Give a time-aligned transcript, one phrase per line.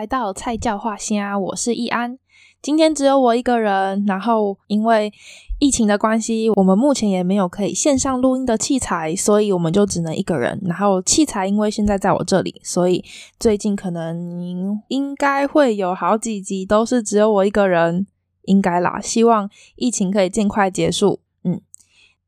[0.00, 2.18] 来到菜鸟话声，我是易安。
[2.62, 5.12] 今天只有我一个人，然后因为
[5.58, 10.58] 疫情的关系，我们目前也没有可以线上录音的器材，所以我们就只能一个人。
[10.64, 13.04] 然后器材因为现在在我这里，所以
[13.38, 18.06] 最近可能应该会有好几集都是只有我一个人，
[18.44, 18.98] 应该啦。
[19.02, 21.20] 希望疫情可以尽快结束。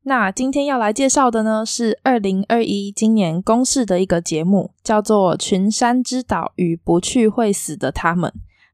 [0.05, 8.29] 那今天要来介绍的呢，是二零二一今年公视的一个节目，叫做《群山之岛与不去会死的他们》。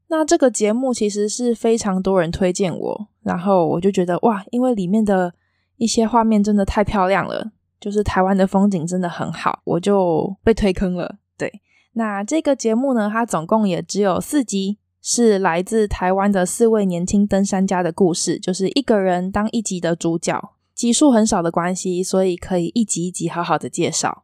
[0.07, 5.31] 那这个节目其实是非常多人推荐我，然后我就觉得哇，因为里面的
[5.77, 11.17] 一些画面真的太漂亮了，就是台湾的风景真的很好，我就被推坑了。
[11.37, 11.61] 对，
[11.93, 20.53] 那这个节目呢，它总共也只有四集，是来自台湾的四位年轻登山家的故事，就是一个人当一集的主角。
[20.79, 24.23] 集数很少的关系，所以可以一集一集好好的介绍。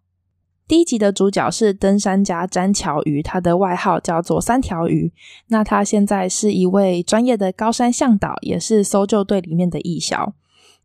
[0.66, 5.11] 第一集的主角是登山家詹乔瑜，他的外号叫做三条鱼。
[5.50, 10.33] 那他现在是一位专业的高山向导，也是搜救队里面的义消。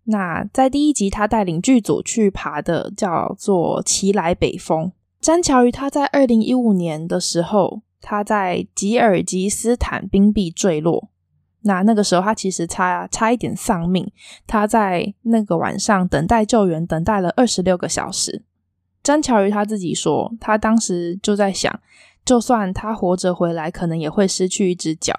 [0.07, 4.91] 那在第一集，他带领剧组去爬的叫做奇来北峰。
[5.21, 11.10] 詹乔瑜他在二零一五年的时候，他在吉尔吉斯坦冰壁坠落。
[11.63, 14.11] 那那个时候，他其实差差一点丧命。
[14.47, 18.43] 他在那个晚上等待救援，等待了二十六个小时。
[19.03, 21.81] 詹巧瑜他自己说，他当时就在想，
[22.25, 25.15] 就算他活着回来，可能也会失去一只脚。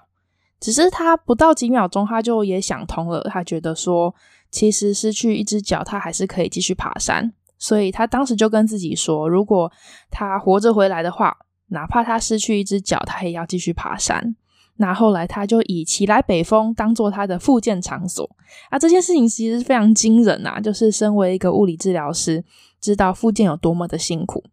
[0.59, 3.22] 只是他不到几秒钟，他就也想通了。
[3.30, 4.14] 他觉得说，
[4.52, 7.33] 其实失去一只脚，他还是可以继续爬山。
[7.58, 9.72] 所以他当时就跟自己说，如果
[10.09, 11.36] 他活着回来的话，
[11.67, 14.36] 哪怕他失去一只脚，他也要继续爬山。
[14.82, 18.28] 那后来他就以奇莱北风当做他的复健场所
[18.72, 20.60] 啊，这件事情其实非常惊人啊！
[20.60, 22.44] 就是身为一个物理治疗师，
[22.82, 24.44] 知道复健有多么的辛苦。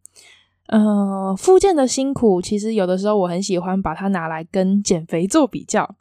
[0.66, 5.96] 呃，复健的辛苦，其实有的时候我很喜欢把它拿来跟减肥做比较。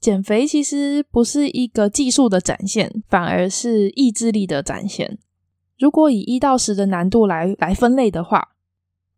[0.00, 5.18] 减肥其实不是一个技术的展现，反而是意志力的展现。
[5.78, 8.48] 如果以一到十的难度来来分类的话，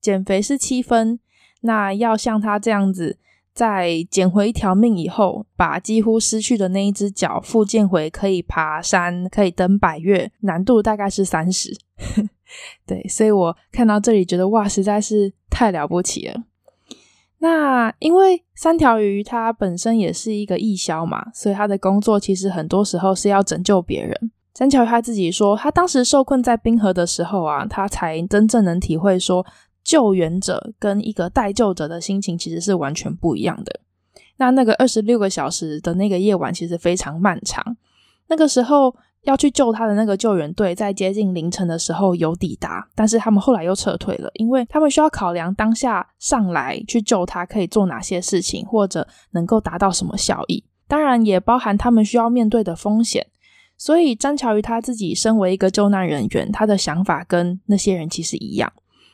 [0.01, 1.21] 减肥是七分，
[1.61, 3.19] 那要像他这样子。
[3.59, 11.77] 在捡回一条命以后，把几乎失去的那一只脚复健回，可以爬山，可以登百岳，难度大概是三十。
[12.87, 16.45] 对，所以我看到这里觉得哇，实在是太了不起了。
[17.39, 24.31] 那因为三条鱼他本身也是一个义消嘛，所以他的工作其实很多时候是要拯救别人。
[24.55, 29.45] 三条鱼他自己说，他当时受困在冰河的时候啊，他才真正能体会说。
[29.85, 33.81] 救援者跟一个待救者的心情其实是完全不一样的。
[34.37, 37.77] 那那个二十六个小时的那个夜晚其实非常漫长。
[38.29, 50.63] 那个时候要去救他的那个救援队在接近凌晨的时候有抵达，但是他们后来又撤退了，因为他们需要考量当下上来去救他可以做哪些事情，或者能够达到什么效益。
[50.87, 53.27] 当然也包含他们需要面对的风险。
[53.77, 58.73] 所以詹乔瑜他自己身为一个救难人员，他的想法跟那些人其实一样。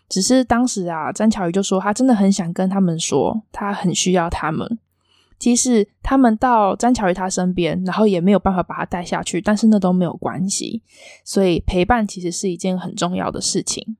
[0.08, 4.78] 只是当时啊，詹巧瑜就说他真的很想跟他们说，他很需要他们。
[5.36, 10.82] 即使他们到詹巧瑜他身边，然后也没有办法把他带下去，但是那都没有关系。
[11.24, 13.96] 所以陪伴其实是一件很重要的事情。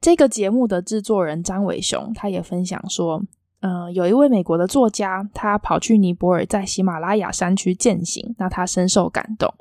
[0.00, 3.22] 这个节目的制作人张伟雄他也分享说，
[3.60, 9.54] 嗯、有一位美国的作家，他跑去尼泊尔，在喜马拉雅山区践行，那他深受感动。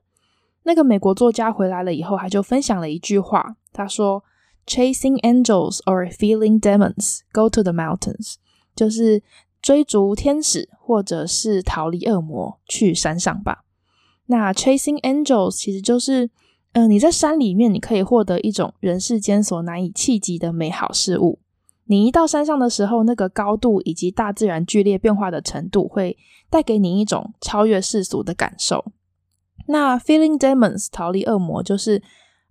[0.64, 4.24] 那个美国作家回来了以后，他就分享了一句话，他说。
[4.68, 8.36] Chasing angels or feeling demons, go to the mountains。
[8.76, 9.24] 就是
[9.62, 13.64] 追逐天使或者是逃离恶魔，去山上吧。
[14.26, 16.30] 那 chasing angels 其实就是，
[16.74, 21.40] 嗯、你在山里面，你可以获得一种人世间所难以企及的美好事物。
[21.86, 26.18] 你一到山上的时候，那个高度以及大自然剧烈变化的程度，会
[26.50, 28.92] 带给你一种超越世俗的感受。
[29.68, 32.04] 那 feeling demons 逃离恶魔就是。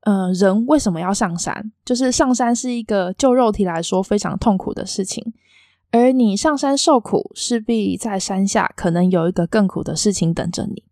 [0.07, 1.73] 呃，人为什么要上山？
[1.85, 5.35] 就是上山是一个就肉体来说非常痛苦的事情，
[5.91, 10.85] 而你上山受苦，势必在山下可能有一个更苦的事情等着你。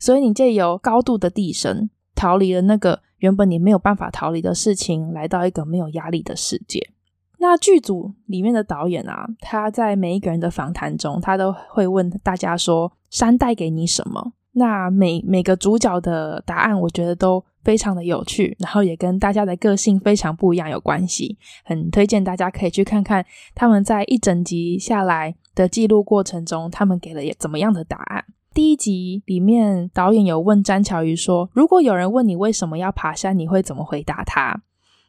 [0.00, 6.90] 所以你借由高度的递升，逃离了那个原本你没有办法逃离的事情，来到一个没有压力的世界。
[7.38, 21.36] 那剧组里面的导演啊，他在每一个人的访谈中，他都会问大家说：“山带给你什么？”那每每个主角的答案，我觉得都非常的有趣，然后也跟大家的个性非常不一样有关系。
[21.64, 23.24] 很推荐大家可以去看看
[23.54, 28.24] 他们在一整集下来的记录过程中，他们给了怎么样的答案。
[28.52, 34.62] 第一集里面，导演有问詹巧瑜说：“如果有人问你为什么要爬山，你会怎么回答他？”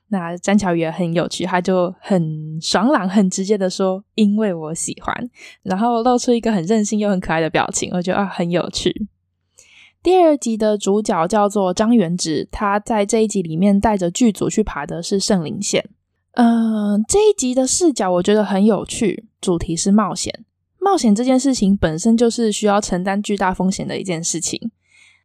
[0.09, 5.29] 那詹巧也很有趣，他就很爽朗、很直接的说：“因为我喜欢。”
[5.63, 9.07] 然后露出一个很任性又很可爱的表情，我觉得啊很有趣。
[10.03, 15.89] 第二集的主角叫做张元直，他在这一集里面带着剧组去爬的是圣灵线。
[16.33, 20.43] 嗯、这一集的视角我觉得很有趣，主题是冒险。
[20.79, 24.71] 冒险这件事情本身就是需要承担巨大风险的一件事情。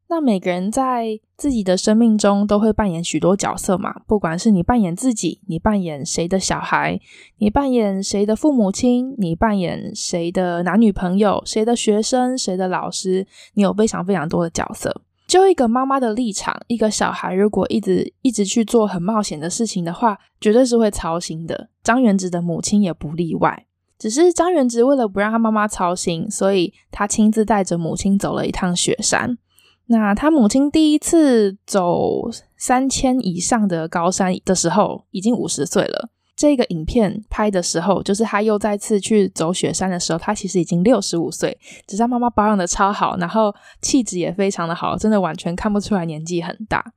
[0.08, 7.00] 那每个人在自己的生命中都会扮演许多角色嘛，不管是你扮演自己，你扮演谁的小孩，
[7.38, 15.02] 你扮演谁的父母亲，你扮演谁的男女朋友，谁的学生，谁的老师，你有非常非常多的角色。
[15.26, 21.68] 就一个妈妈的立场，一个小孩如果一直一直去做很冒险的事情的话，绝对是会操心的。
[21.82, 23.66] 张元直的母亲也不例外，
[23.98, 29.36] 只是张元直为了不让他妈妈操心，所以他亲自带着母亲走了一趟雪山。
[29.88, 36.10] 那他母亲第一次走三千以上的高山的时候，已经五十岁了。
[36.34, 41.56] 这个影片拍的时候，就是他又再次去走雪山的时候，他其实已经六十五岁。
[41.86, 46.92] 只是他妈妈保养的超好，然后气质也非常的好，真的完全看不出来年纪很大。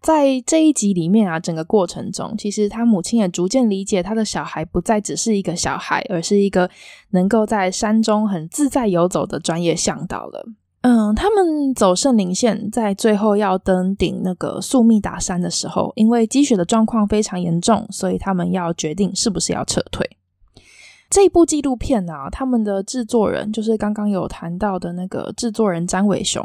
[0.00, 6.68] 在这一集里面啊，整个过程中，其实他母亲也逐渐理解他的小孩不再只是一个小孩，而是一个
[7.10, 10.44] 能够在山中很自在游走的专业向导了。
[10.82, 20.08] 嗯，他们走圣棱线，在最后要登顶那个粟米达山的时候，因为积雪的状况非常严重，所以他们要决定是不是要撤退。
[21.08, 26.42] 这一部纪录片、啊，他们的制作人就是刚刚有谈到的那个制作人詹伟雄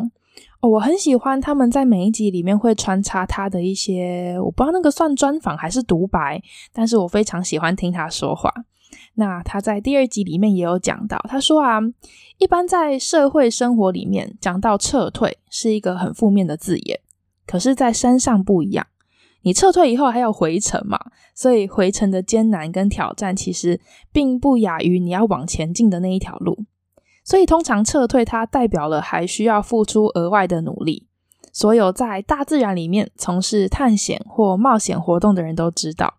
[0.59, 6.39] 哦，我很喜欢他们在每一集里面会穿插他的一些，我不知道那个算专访还是独白，
[6.71, 8.53] 但是我非常喜欢听他说话。
[9.15, 11.79] 那他在第二集里面也有讲到，他说啊，
[12.37, 16.99] 一般在社会生活里面讲到撤退是一个很负面的字眼，
[17.45, 18.85] 可是，在山上不一样，
[19.41, 20.99] 你撤退以后还要回程嘛，
[21.33, 23.79] 所以回程的艰难跟挑战其实
[24.11, 26.65] 并不亚于你要往前进的那一条路，
[27.23, 31.07] 所以通常撤退它代表了还需要付出额外的努力。
[31.51, 36.13] 所有在大自然里面从事探险或冒险活动的人都知道。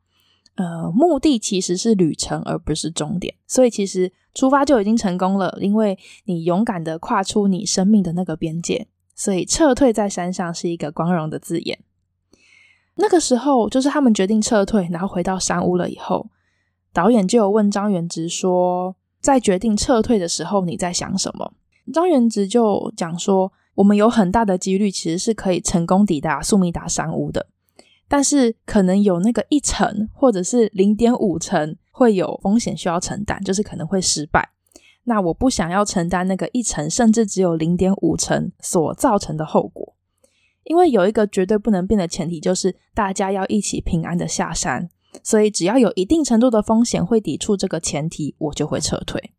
[0.58, 3.32] 呃，目的其实是旅程，而不是终点。
[3.46, 8.88] 所以其实出发就已经成功了，因为你勇敢的跨出你生命的那个边界。
[9.14, 11.78] 所以撤退在山上是一个光荣的字眼。
[12.96, 16.28] 那个时候，就是他们决定撤退，然后回到山屋了以后，
[16.92, 21.52] 导演就有问张元直说，在决定撤退的时候，你在想什么？
[21.92, 27.46] 张元直就讲说，我们有很大的几率，其实是可以成功抵达粟米达山屋的。
[28.08, 34.50] 但是可能有那个一成或者是零点五成会有风险需要承担，就是可能会失败。
[35.04, 39.94] 那我不想要承担那个一成，甚至只有零点五成所造成的后果，
[40.64, 44.90] 因为有一个绝对不能变的前提，就是大家要一起平安的下山。
[45.22, 49.32] 所以只要有一定程度的风险会抵触这个前提，我就会撤退。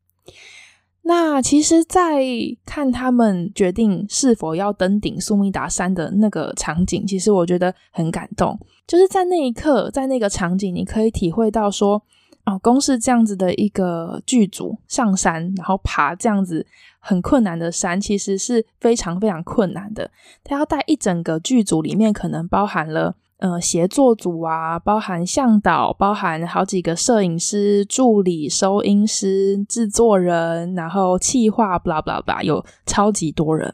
[1.02, 2.22] 那其实，在
[2.66, 8.60] 看他们决定是否要登顶苏米达山的那个场景，其实我觉得很感动。
[8.86, 12.04] 就是在那一刻，在那个场景，你可以体会到说，
[12.46, 16.68] 哦，公视这样子的一个剧组上山，然后爬这样子
[17.00, 20.12] 很困难的山，其实是非常非常困难的。
[20.44, 23.16] 他要带一整个剧组，里面可能包含了。
[23.40, 33.74] 呃，协作组啊，包含向导，包含好几个摄影师、助理、收音师、制作人，然后企划，blah blah blah，有超级多人。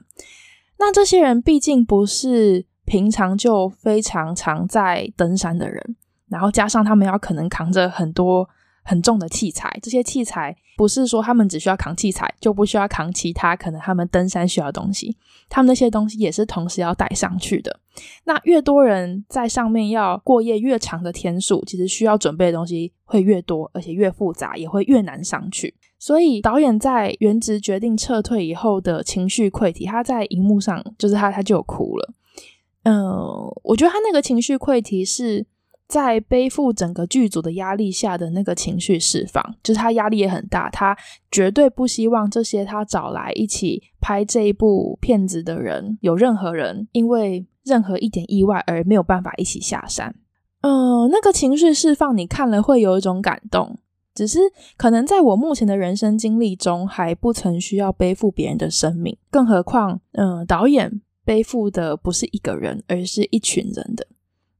[0.78, 5.96] 那这些人毕竟不是平常就非常常在登山的人，
[6.30, 8.48] 然后加上他们要可能扛着很多。
[8.86, 15.18] 很重的器材，这些器材不是说他们只需要扛器材，就不需要扛其他可能他们登山需要的东西。
[15.50, 17.80] 他们那些东西也是同时要带上去的。
[18.26, 25.74] 那越多人在上面要过夜越长的天数，其实需要准备的东西会越多，而且越复杂，也会越难上去。
[25.98, 32.14] 所以导演在原职决定撤退以后的情绪溃体，他在荧幕上就是他他就哭了。
[32.84, 33.04] 嗯、
[33.64, 35.48] 我觉得他那个情绪溃体是。
[35.88, 40.98] 在背负整个剧组的压力下的那个情绪释放，就是他压力也很大，他
[41.32, 50.16] 绝对不希望这些他找来一起拍这一部片子的人有任何人因为任何一点意外而没有办法一起下山。
[50.62, 53.78] 嗯、那个情绪释放你看了会有一种感动，
[54.16, 54.40] 只是
[54.78, 64.08] 可能在我目前的人生经历中还不曾需要背负别人的生命，更何况，嗯、导演背负的不是一个人，而是一群人的。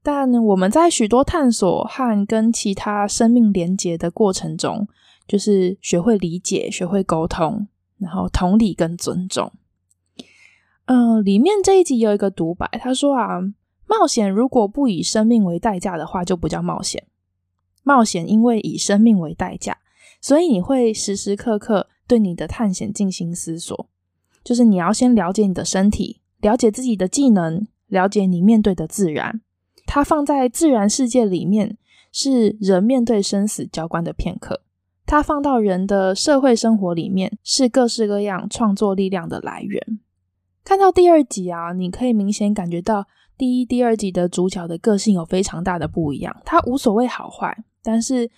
[0.06, 4.86] 但我们在许多探索和跟其他生命连结的过程中，
[5.26, 7.66] 就是学会理解、学会沟通，
[7.98, 9.50] 然后同理跟尊重。
[10.84, 13.40] 嗯、里面这一集有一个独白，他说啊，
[13.88, 17.04] 冒险如果不以生命为代价的话，就不叫冒险。
[17.82, 19.76] 冒险因为以生命为代价，
[20.20, 23.88] 所以你会时时刻刻对你的探险进行思索。
[24.44, 29.40] 就是你要先了解你的身体，了解自己的技能，了解你面对的自然。
[29.86, 31.78] 它放在自然世界里面，
[32.12, 34.56] 是人面对生死交关的片刻；
[35.06, 40.00] 它放到人的社会生活里面，是各式各样创作力量的来源。
[40.64, 43.06] 看到第二集啊，你可以明显感觉到
[43.38, 46.36] 第一、第二集的主角的个性有非常大的不一样。
[46.44, 48.28] 他无所谓好坏，但是，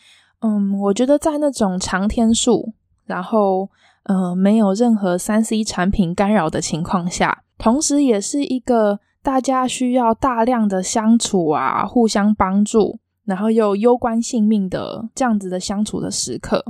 [0.40, 2.74] 嗯，我觉得在那种长天数，
[3.06, 3.70] 然后，
[4.02, 16.64] 呃，没有任何三 C 产品干扰的情况下，同时也是一个大家需要大量的相处啊，互相帮助，然后又攸关性命的这样子的相处的时刻。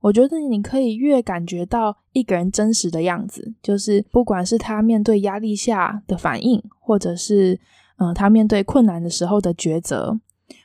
[0.00, 7.60] 我觉得你可以越感觉到一个人真实的样子，就是不管是他面对压力下的反应，或者是
[7.98, 10.18] 嗯、他面对困难的时候的抉择，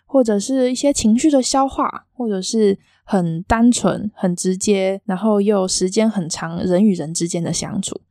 [0.08, 8.02] 或者是一些情绪的消化，或者是很单纯、很直接，然后又时间很长，人与人之间的相处，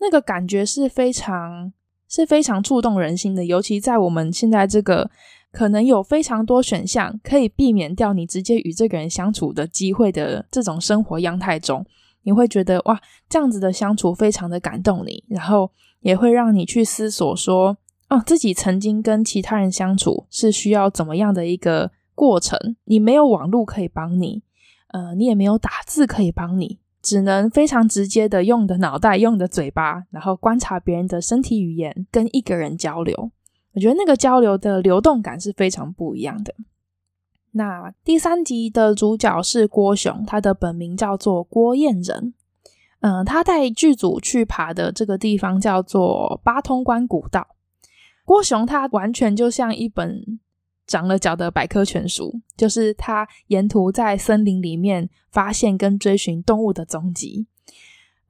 [0.00, 1.72] 那个感觉是非常
[2.08, 5.10] 是非常触动人心的，尤其在我们现在这个。
[5.50, 11.84] 可能有非常多选项可以避免掉你直接与这个人相处的机会的这种生活样态中，
[12.22, 13.00] 你会觉得哇，
[13.30, 17.78] 这样子的相处非常的感动你，然后也会让你去思索说，
[18.10, 22.76] 哦，自己曾经跟其他人相处是需要怎么样的一个过程？
[22.84, 24.42] 你没有网络可以帮你，
[24.88, 33.30] 呃，你也没有打字可以帮你，只能非常直接的用你的脑袋、用你的嘴巴，然后观察别人的身体语言，跟一个人交流。
[33.72, 36.54] 我觉得那个交流的流动感是非常不一样的。
[37.52, 42.34] 那第三集的主角是郭雄，他的本名叫做郭彦仁。
[43.00, 47.46] 嗯、他带剧组去爬的这个地方叫做八通关古道。
[48.26, 50.38] 郭雄他完全就像一本
[50.88, 57.46] 长了脚的百科全书，就是他沿途在森林里面发现跟追寻动物的踪迹。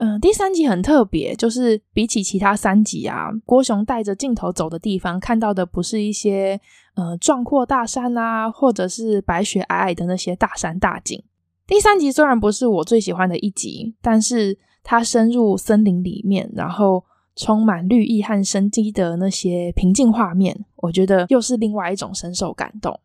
[0.00, 6.60] 嗯、第三集很特别，就是比起其他三集啊，郭雄带着镜头走的地方，看到的不是一些
[6.94, 11.20] 呃壮阔大山啊，或者是白雪皑皑的那些大山大景。
[11.66, 17.04] 第三集虽然不是我最喜欢的一集，但是它深入森林里面，然后
[17.38, 22.98] 充满绿意和生机的那些平静画面，我觉得又是另外一种深受感动。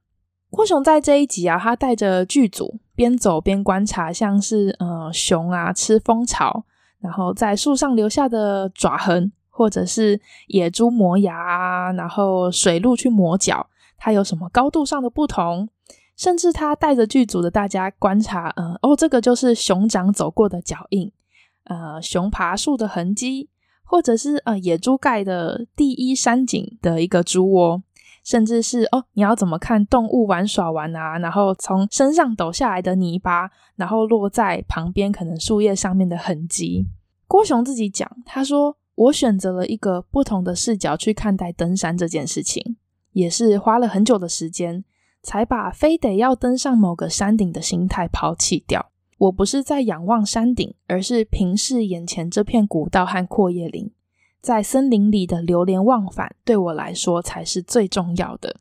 [0.50, 6.66] 郭雄在这一集啊，他带着剧组边走边观察，像是呃熊啊吃蜂巢。
[7.00, 15.68] 然后在树上留下的爪痕，或者是野猪磨牙，然后水鹿去磨脚，它有什么高度上的不同？
[16.16, 21.12] 甚至他带着剧组的大家观察，呃，哦，这个就是熊掌走过的脚印，
[21.66, 23.50] 呃，熊爬树的痕迹，
[23.94, 27.84] 或者是呃野猪盖的第一山景的一个猪窝。
[28.24, 31.20] 甚至是哦，你要怎么看动物玩耍完啊？
[31.20, 36.88] 然后从身上抖下来的泥巴，然后落在旁边可能树叶上面的痕迹。
[37.28, 42.78] 郭雄自己讲，他说：“我选择了一个不同的视角去看待登山这件事情，
[43.12, 44.86] 也是花了很久的时间，
[45.22, 48.93] 才把非得要登上某个山顶的心态抛弃掉。
[49.24, 53.90] 我不是在仰望山顶，而是平视眼前这片古道和阔叶林。”
[54.42, 58.58] 在森林里的流连忘返，对我来说才是最重要的。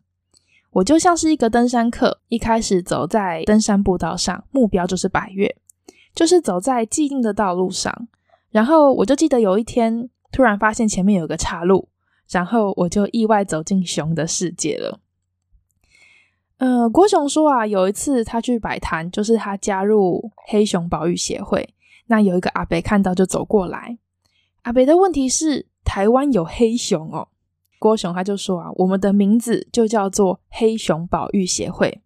[0.70, 5.56] 我就像是一个登山客，一开始走在登山步道上，目标就是百岳，
[6.14, 8.06] 就是走在既定的道路上。
[8.50, 11.88] 然后我就记得有一天，突然发现前面有个岔路，
[12.30, 15.00] 然后我就意外走进熊的世界了。
[16.62, 21.74] 呃，郭雄说啊，有一次他去摆摊，就是他加入黑熊保育协会，
[22.06, 23.98] 那有一个阿伯看到就走过来，
[24.62, 25.66] 阿伯的问题是。
[25.84, 27.26] 台湾有黑熊哦，
[27.80, 32.00] 郭雄他就说啊，我们的名字就叫做黑熊保育协会。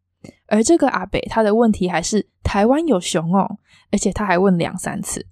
[0.46, 3.58] 而这个阿北他的问题还是台湾有熊哦，
[3.92, 5.26] 而且他还问两三次，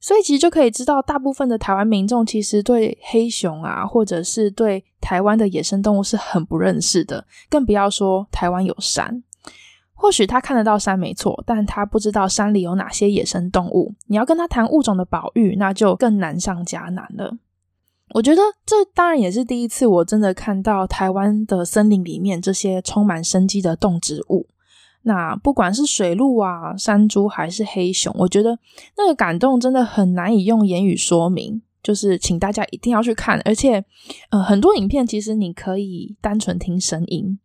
[0.00, 9.22] 所以其实就可以知道，大部分的台湾民众其实对黑熊啊，或者是对台湾的野生动物是很不认识的，更不要说台湾有山。
[9.94, 13.92] 或许他看得到山没错，但他不知道山里有哪些野生动物。
[14.06, 17.36] 你要跟他谈物种的保育，那就更难上加难了。
[18.14, 24.46] 我觉得这当然也是第一次，我真的看到台湾的森林里面这些充满生机的动植物。
[25.02, 28.58] 那不管是水鹿啊、山猪还是黑熊，我觉得
[28.96, 31.62] 那个感动真的很难以用言语说明。
[31.80, 33.82] 就是请大家一定要去看，而且
[34.30, 37.38] 呃，很多影片其实你可以单纯听声音。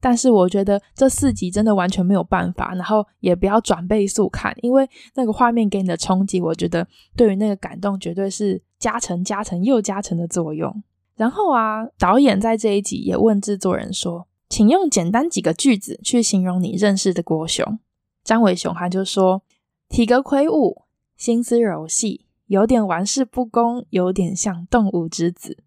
[0.00, 6.86] 但是我觉得这四集真的完全没有办法，然后也不要转倍速看，因为那个画面给你的冲击，我觉得
[7.16, 10.82] 对于那个感动绝对是加成、加成又加成的作用。
[11.16, 17.78] 然后啊，导演在这一集也问制作人说：“请用简单几个句子去形容你认识的郭雄。”
[18.24, 19.42] 张伟雄他就说
[19.90, 20.84] ：“体格魁梧，
[21.14, 25.58] 心思柔细，有点玩世不恭，有点像动物之子。”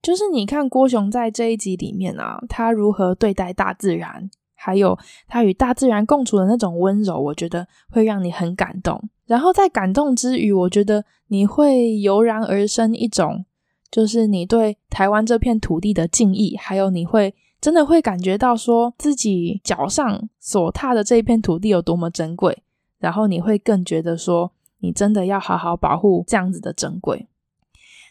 [0.00, 9.10] 就是你看郭雄在这一集里面啊，他如何对待大自然，还有他与大自然共处的那种温柔，我觉得会让你很感动。
[9.26, 13.44] 然后在感动之余，我觉得你会油然而生一种。
[13.90, 22.62] 就是你对台湾这片土地的敬意，还有你会真的会感觉到说自己脚上所踏的这一片土地有多么珍贵，
[22.98, 27.28] 然后你会更觉得说你真的要好好保护这样子的珍贵。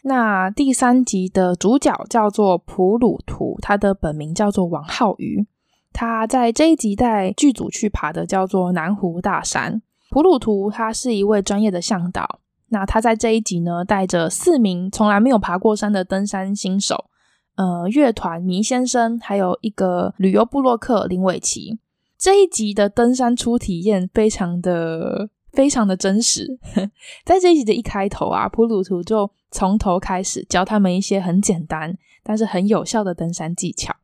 [0.04, 5.46] 那第三集的主角叫做普鲁图，他的本名叫做王浩宇，
[5.92, 9.82] 他在这一集带剧组去爬的叫做南湖大山。
[10.10, 12.40] 普鲁图他是一位专业的向导。
[12.72, 17.09] 那他在这一集呢，带着四名从来没有爬过山的登山新手，
[17.56, 21.78] 呃，乐团迷先生，还有一个旅游部落客林伟奇。
[22.16, 26.58] 这一集的登山初体验非常的非常的真实。
[27.24, 33.94] 在这一集的一开头啊，普鲁图就从头开始教他们一些很简单但是很有效的登山技巧。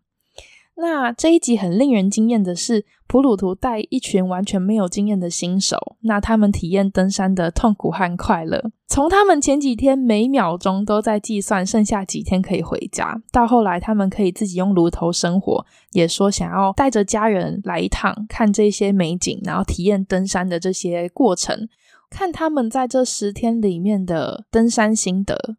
[0.79, 8.71] 那这一集很令人惊艳的是，普鲁图带一群完全没有经验的新手，那他们体验登山的痛苦和快乐。
[8.87, 21.69] 从他们前几天每秒钟都在计算剩下几天可以回家，到后来他们可以自己用炉头生火，也说想要带着家人来一趟看这些美景，然后体验登山的这些过程，
[22.11, 25.57] 看他们在这十天里面的登山心得。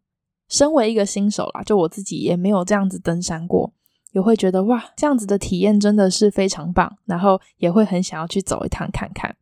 [0.48, 3.72] 身为一个新手啦，就我自己也没有这样子登山过。
[4.18, 9.36] 也会觉得哇，这样子的体验真的是非常棒，然后也会很想要去走一趟看看。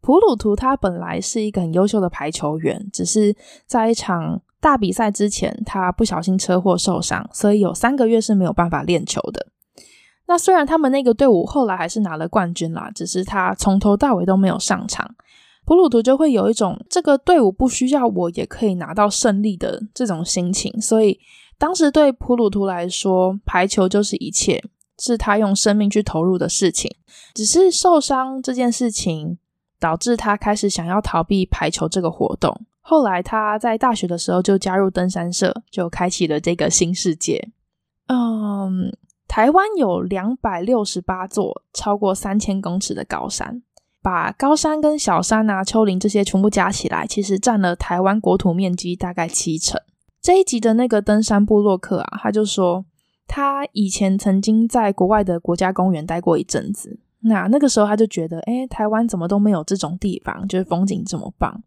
[0.00, 3.36] 普鲁图他本来是一个很优秀的排球员，只是
[3.66, 9.46] 在一场大比赛之前，他不小心车祸受伤，所以有三个月是没有办法练球的。
[10.26, 15.14] 那虽然他们那个队伍后来还是拿了冠军啦，只是他从头到尾都没有上场。
[15.66, 21.20] 普鲁图就会有一种这个队伍不需要我也可以拿到胜利的这种心情，所以。
[21.58, 24.62] 当时对普鲁图来说，排球就是一切，
[24.98, 26.94] 是他用生命去投入的事情。
[27.34, 29.38] 只是受伤这件事情，
[29.78, 32.60] 导致他开始想要逃避排球这个活动。
[32.80, 37.48] 后来他在大学的时候就加入登山社，就开启了这个新世界。
[38.06, 38.92] 嗯，
[39.26, 43.62] 台湾有两百六十八座超过三千公尺的高山，
[44.00, 49.80] 把高山跟小山啊、丘陵这些全部加起来，其实占了台湾国土面积大概七成。
[50.26, 52.84] 这一集的那个登山部落客啊，他就说
[53.28, 56.98] 他以前曾经在国外的国家公园待过一阵子。
[57.20, 61.62] 那那个时候他就觉得，诶，台湾怎么都没有这种地方，就是风景这么棒。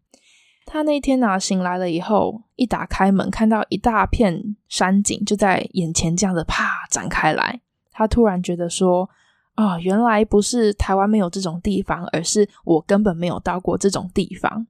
[0.65, 7.62] 他那天啊醒来了以后，一打开门，看到一大片山景就在眼前，这样子啪展开来。
[7.93, 9.10] 他突然觉得说，
[9.56, 14.67] 哦，原来不是台湾没有这种地方，而是我根本没有到过这种地方。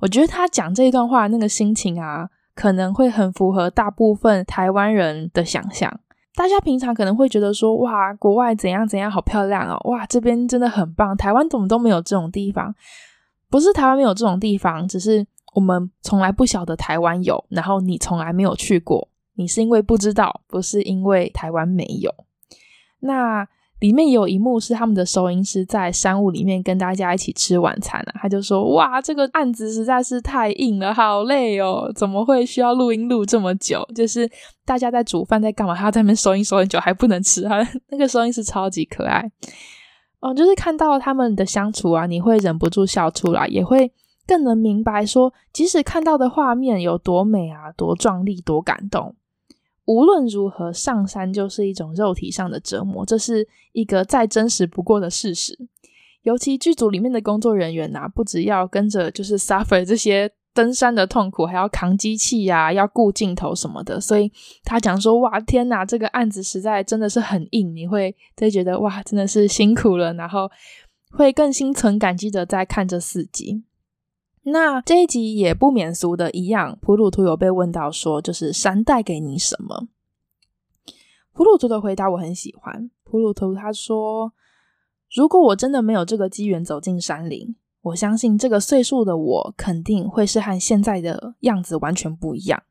[0.00, 2.30] 我觉得他讲这一段话那个心情啊。
[2.54, 6.00] 可能会很符合大部分台湾人的想象。
[6.34, 11.16] 大家平常可能会觉得说，哇，国外怎样怎样，好漂亮哦，哇，这边真的很棒。
[11.16, 12.74] 台湾怎么都没有这种地方？
[13.50, 19.08] 不是台湾没有这种地方，只是我们从来不晓得台湾有，然后你从来没有去过。
[19.34, 22.14] 你是因为不知道，不是因为台湾没有。
[23.00, 23.48] 那。
[23.82, 33.84] 里面有一幕是他们的收音师在山雾里面跟大家一起吃晚餐啊，他就说：“哇，这个案子实在是太硬了，好累哦，怎么会需要录音录这么久？
[33.92, 34.30] 就是
[34.64, 37.58] 大家在煮饭在干嘛，他在那边收音收很久还不能吃，他
[37.90, 39.28] 那个收音师超级可爱
[40.20, 43.90] 哦，就是看到他们的相处啊，你会忍不住笑出来，也会
[44.28, 49.16] 更能明白说，即使看到的画面有多美啊，多壮丽，多感动。”
[49.92, 55.58] 无论如何，上山就是一种肉体上的折磨，这是一个再真实不过的事实。
[56.22, 64.00] 尤其剧组里面的工作人员啊，不只要跟着就是 suffer 这些登山的痛苦，还要扛机器呀、啊，要顾镜头什么的。
[64.00, 64.30] 所以
[64.64, 70.50] 他讲说：“哇，天哪，这个案子实在真的是很硬。”你会就觉得哇，真的是辛苦了，然后
[71.10, 73.64] 会更心存感激的在看这四集。
[74.44, 79.86] 那这一集也不免俗的一样，普鲁图有被问到说，就是山带给你什么？
[81.32, 82.90] 普鲁图的回答我很喜欢。
[83.04, 84.32] 普鲁图他说
[85.14, 92.62] ：“如果我真的没有这个机缘走进山林，我相信这个岁数的我肯定会是和现在的样子完全不一样。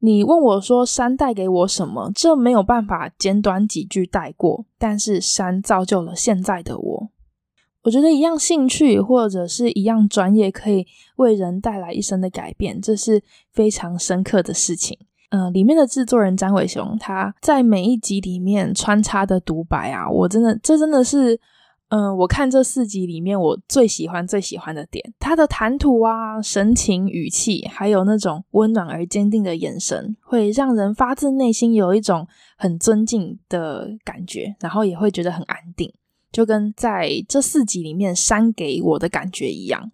[0.00, 2.10] 你问我说山带给我什么？
[2.12, 7.10] 这没有办法简短几句带过，但是山造就了现在的我。”
[7.82, 14.98] 我觉得一样兴趣或者是一样专业可以为人带来一生的改变，这是非常深刻的事情。
[15.30, 21.40] 呃，里面的制作人詹伟雄他在每一集里面穿插的独白啊，我真的这真的是。
[21.94, 35.92] 嗯、我看这四集里面，我最喜欢最喜欢的点，他的谈吐啊、神情、语气，还有那种温暖而坚定的眼神，会让人发自内心有一种很尊敬的感觉，然后也会觉得很安定，
[36.32, 39.92] 就跟在这四集里面删给我的感觉一样。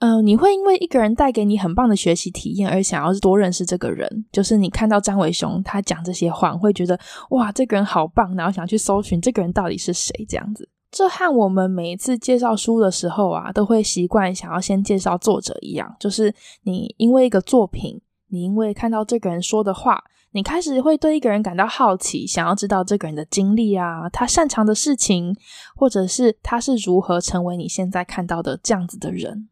[0.00, 6.98] 嗯、呃，你会因为一个人带给你很棒的学习体验而想要多认识这个人，就是你看到张伟雄他讲这些话，会觉得
[7.30, 10.68] 哇，这个人好棒，然后想去搜寻这个人到底是谁，这样子。
[10.90, 25.36] 这和我们每一次介绍书的时候啊，都会习惯想要先介绍作者一样，就是你因为一个作品，你因为看到这个人说的话，你开始会对一个人感到好奇，想要知道这个人的经历啊，他擅长的事情，
[25.76, 29.48] 或者是他是如何成为你现在看到的这样子的人。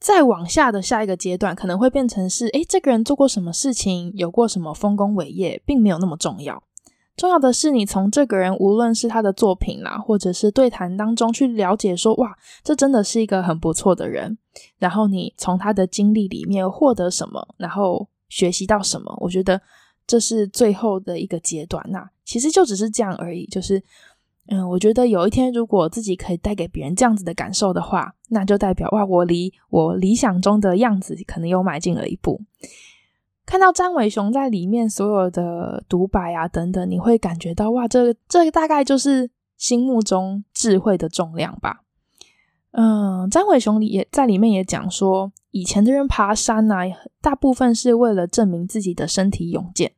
[0.00, 6.62] 再往下的下一个阶段，可能会变成是，诶，这个人做过什么事情，有过什么丰功伟业，并没有那么重要。
[7.18, 14.38] 重要的是，你从这个人，无论是他的作品啦，或者是对谈当中去了解说，哇，这真的是一个很不错的人。
[14.78, 19.60] 然后你从他的经历里面获得什么，然后学习到什么，我觉得
[20.06, 21.84] 这是最后的一个阶段。
[21.90, 23.44] 那其实就只是这样而已。
[23.46, 23.82] 就是，
[24.46, 32.40] 嗯，我觉得有一天如果自己可以带给别人这样子的感受的话，那就代表哇，我离我理想中的样子可能又迈进了一步。
[33.48, 41.80] 看到张伟雄在里面所有的独白啊等等，你会感觉到哇，这这大概就是心目中智慧的重量吧。
[42.72, 46.84] 嗯，张伟雄也在里面也讲说，以前的人爬山啊，
[47.22, 49.92] 大部分是为了证明自己的身体勇健。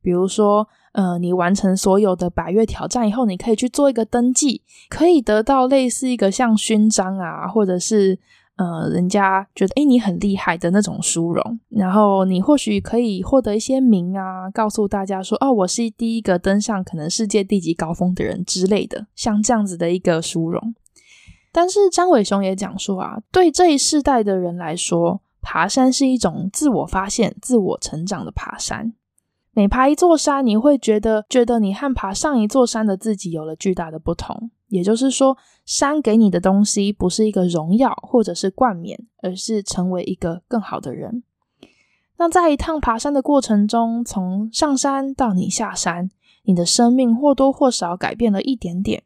[0.00, 8.18] 比如说，呃，你完成所有的百岳挑战以后，你可以去做一个登记，可以得到类似一个像勋章啊，或者是。
[8.56, 20.74] 呃，人家觉得诶你很厉害的那种殊荣，然后你或许可以获得一些名啊，告诉大家说，哦，我是第一个登上可能世界地级高峰的人之类的，像这样子的一个殊荣。
[21.52, 28.94] 但是张伟雄也讲说啊，对这一世代的人来说，爬山是一种自我发现、自我成长的爬山。
[29.52, 34.50] 每爬一座山，你会觉得觉得你和爬上一座山的自己有了巨大的不同。
[34.68, 41.22] 也就是说，山给你的东西不是一个荣耀或者是冠冕，而是成为一个更好的人。
[42.18, 46.10] 那在一趟爬山的过程中，从上山到你下山，
[46.44, 49.02] 你的生命或多或少改变了一点点。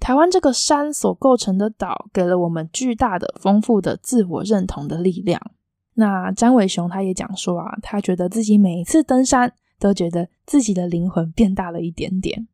[0.00, 5.40] 台湾这个山所构成的岛，给了我们巨大的、丰富的自我认同的力量。
[5.94, 12.46] 那詹伟雄他也讲说啊，他觉得自己每一次登山，都觉得自己的灵魂变大了一点点。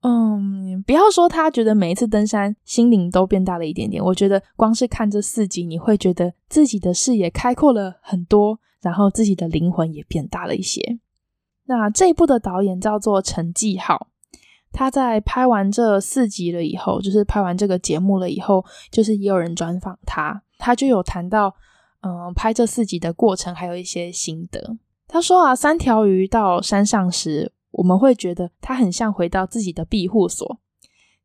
[0.00, 11.00] 嗯，不要说他觉得每一次登山心灵都变大了一点点，我觉得光是看这四集，你会觉得自己的视野开阔了很多，然后自己的灵魂也变大了一些。
[11.64, 14.06] 那这一部的导演叫做陈继浩，
[14.70, 21.52] 他在拍完这四集了以后，就是拍完这个节目了以后，就是也有人专访他，他就有谈到
[22.02, 24.76] 嗯拍这四集的过程，还有一些心得。
[25.08, 27.52] 他说啊，三条鱼到山上时。
[27.78, 30.58] 我们会觉得他很像回到自己的庇护所，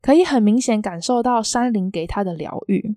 [0.00, 2.96] 可以很明显感受到山林给他的疗愈。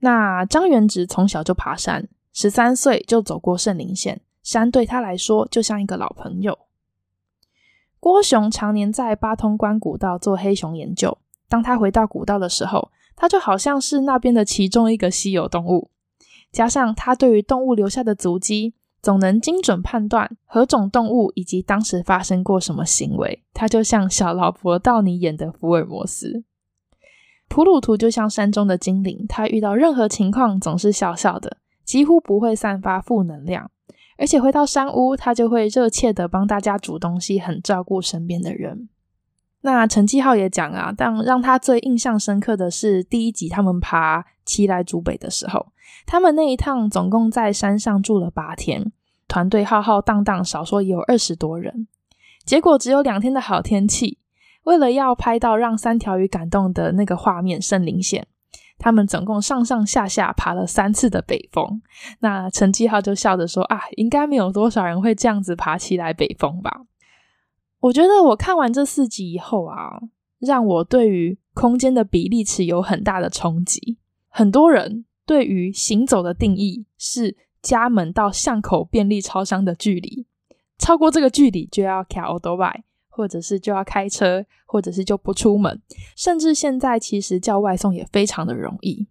[0.00, 6.58] 那张元直从小就爬山，十三岁就走过圣林线，山对他来说就像一个老朋友。
[8.00, 11.16] 郭雄常年在八通关古道做黑熊研究，
[11.48, 15.90] 当他回到古道的时候，他就好像是那边的其中一个稀有动物，
[16.50, 18.74] 加上他对于动物留下的足迹。
[19.06, 26.42] 总能精准判断何种动物以及当时发生过什么行为，他就像小劳勃道尼演的福尔摩斯。
[27.46, 33.70] 普鲁图就像山中的精灵，他遇到任何情况总是笑笑的，几乎不会散发负能量。
[34.18, 38.88] 而且回到山屋，他就会热切的帮大家煮东西，很照顾身边的人。
[39.60, 45.66] 那陈继浩也讲啊，但让他最印象深刻的是第一集他们爬七来竹北的时候，
[46.04, 48.90] 他们那一趟总共在山上住了八天。
[49.28, 51.88] 团队浩浩荡荡，少说也有二十多人。
[52.44, 54.18] 结果只有两天的好天气，
[54.62, 58.26] 为了要拍到让三条鱼感动的那个画面，圣棱线，
[58.78, 61.82] 他们总共上上下下爬了三次的北峰。
[62.20, 66.82] 那陈继浩就笑着说：“啊，应该没有多少人会这样子爬起来北峰吧？”
[67.80, 70.00] 我觉得我看完这四集以后啊，
[70.38, 73.98] 让我对于空间的比例尺有很大的冲击。
[74.28, 77.36] 很多人对于行走的定义是。
[77.62, 80.26] 家门到巷口便利超商的距离，
[80.78, 85.80] 超过这个距离就要骑欧多拜，或者是就要开车，或者是就不出门。
[86.16, 89.06] 甚至现在其实叫外送也非常的容易。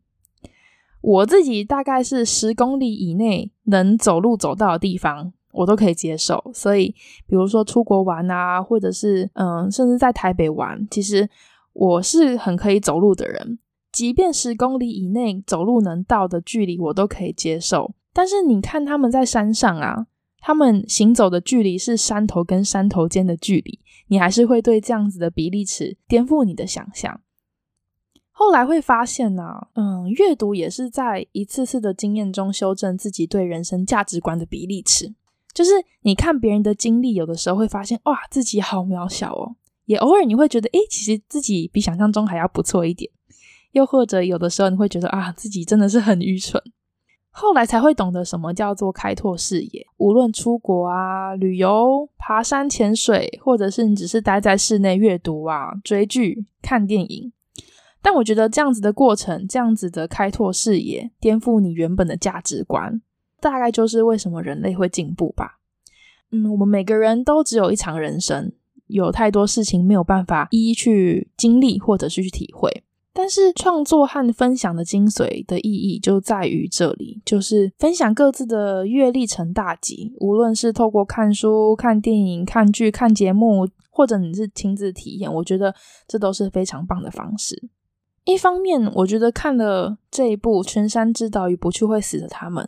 [1.02, 6.50] 我自己大概是十公里以内能走路走到的地方，我都可以接受。
[6.54, 6.90] 所以，
[7.28, 11.30] 比如说出国玩啊，或者是嗯，甚至在台北玩，其实
[11.74, 13.60] 我是很可以走路的人，
[13.92, 17.94] 即便十公里以内走路能到的距离，我都可以接受。
[18.16, 20.08] 但是你看他们在山上啊，
[20.40, 27.20] 他们行走的距离是山头跟山头间的距离，你还是会对这样子的比例尺颠覆你的想象。
[28.32, 35.14] 后来会发现呢、嗯，阅读也是在一次次的经验中修正自己对人生价值观的比例尺。
[35.54, 35.72] 就是
[36.04, 39.58] 你看别人的经历，有的时候会发现，哇，自己好渺小哦。
[39.86, 43.12] 也偶尔你会觉得，诶，其实自己比想象中还要不错一点。
[43.74, 46.62] 又或者有的时候你会觉得，啊，自己真的是很愚蠢。
[47.38, 49.86] 后来才会懂得什么叫做开拓视野。
[49.98, 57.34] 无论出国啊、旅游、爬山、潜水，或者是你只是待在室内阅读啊、追剧、看电影。
[58.02, 63.02] 但我觉得这样子的过程，这样子的开拓视野，颠覆你原本的价值观，
[63.42, 65.60] 大概就是为什么人类会进步吧。
[66.32, 68.54] 嗯，我们每个人都只有一场人生，
[68.88, 72.84] 有太多事情没有办法一一去经历，或者是去体会。
[73.18, 80.14] 但是创作和分享的精髓的意义就在于这里，就是分享各自的阅历成大集。
[80.20, 85.74] 无论是透过看书、看电影、看剧、看节目，或者你是亲自体验，我觉得
[86.06, 87.70] 这都是非常棒的方式。
[88.26, 92.66] 一方面，我觉得看了这一部《群山之岛与不去会死的他们》，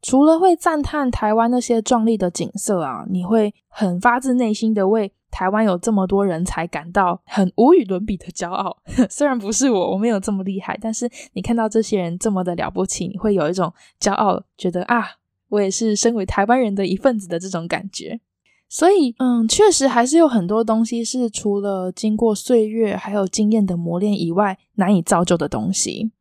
[0.00, 8.76] 除了会赞叹台湾那些壮丽的景色啊，你会很发自内心的为台湾有这么多人才感到很无与伦比的骄傲，
[9.10, 15.02] 虽然不是我，我没有这么厉害，但是你看到这些人这么的了不起，你会有一种骄傲，觉得啊，
[15.48, 18.20] 我也是身为台湾人的一份子的这种感觉。
[18.68, 26.12] 所以，嗯，确实还是有很多东西是除了经过岁月还有经验的磨练以外，难以造就的东西。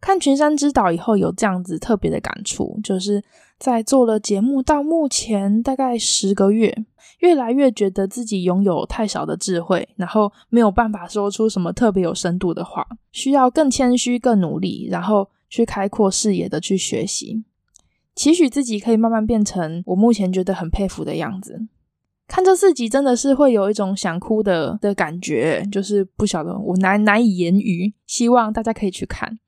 [0.00, 3.22] 看《群山之岛》以后，有这样子特别的感触，就是
[3.58, 6.84] 在做了节目到目前大概十个月，
[7.20, 17.42] 越来越觉得自己拥有太少的智慧，然后没有办法说出什么特别有深度的话，需要更谦虚、更努力，然后去开阔视野的去学习，
[18.14, 21.66] 期许自己可以慢慢变成我目前觉得很佩服的样子。
[22.28, 29.38] 看这四集真的是会有一种想哭的的感觉，就是不晓得我难难以言喻，希望大家可以去看。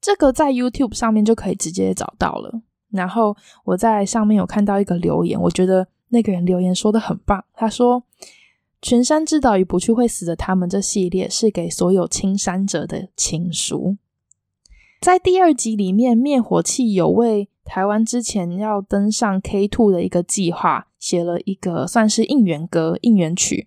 [0.00, 2.62] 这个在 YouTube 上面就可以直接找到了。
[2.90, 7.44] 然后我在上面有看到一个留言，我觉得那个人留言说得很棒。
[7.54, 8.02] 他说
[8.82, 13.96] ：“群山之岛与不去会死的他们这系列是给所有青山者的情书。”
[15.00, 23.66] 在第二集里面，灭火器有为台湾之前要登上 K2 的一个计划写了一个算是应援歌、应援曲。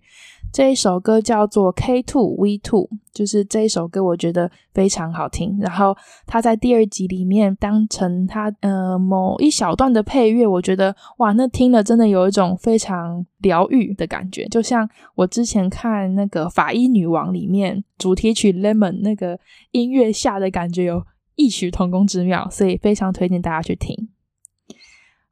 [0.54, 5.58] 这一首歌叫做 K Two V Two，就是这一首歌，我觉得非常好听。
[5.60, 5.96] 然后
[6.28, 19.36] 他在第二集里面当成他呃某一小段的配乐，我觉得哇，那听了真的有一种非常疗愈的感觉，就像我之前看那个《法医女王》里面主题曲 Lemon 那个
[19.72, 24.08] 音乐下的感觉有异曲同工之妙，所以非常推荐大家去听。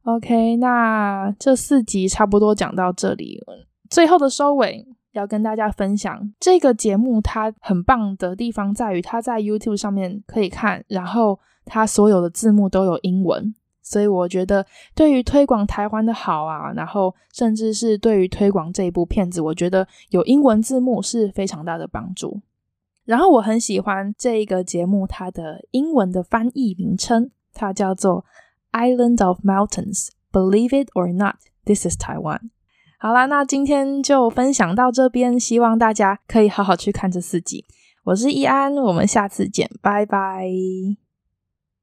[0.03, 3.41] OK，那这四集差不多讲到这里，
[3.89, 4.85] 最后的收尾。
[5.13, 22.41] 要跟大家分享这个节目，它很棒的地方在于它在 YouTube 上面可以看，然后它所有的字幕都有英文，所以我觉得对于推广台湾的好啊，然后甚至是对于推广这一部片子，我觉得有英文字幕是非常大的帮助。
[23.05, 28.25] 然后我很喜欢这一个节目它的英文的翻译名称，它叫做
[28.71, 32.49] Island of Mountains, Believe it or not, this is Taiwan。
[33.03, 37.65] 好啦，那今天就分享到这边，希望大家可以好好去看这四集。
[38.05, 40.47] 我是易安，我们下次见，拜拜。